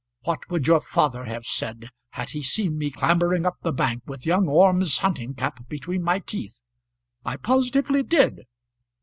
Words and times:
What 0.23 0.49
would 0.49 0.65
your 0.65 0.79
father 0.79 1.25
have 1.25 1.45
said 1.45 1.91
had 2.09 2.29
he 2.31 2.41
seen 2.41 2.75
me 2.75 2.89
clambering 2.89 3.45
up 3.45 3.57
the 3.61 3.71
bank 3.71 4.01
with 4.07 4.25
young 4.25 4.47
Orme's 4.47 4.97
hunting 4.97 5.35
cap 5.35 5.67
between 5.69 6.01
my 6.01 6.17
teeth? 6.17 6.59
I 7.23 7.35
positively 7.37 8.01
did." 8.01 8.47